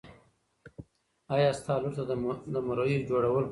[1.33, 2.03] ایا ستا لور ته
[2.53, 3.49] د مریو جوړول خوښ دي؟